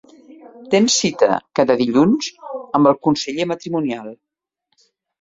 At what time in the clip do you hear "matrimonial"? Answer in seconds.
3.55-4.15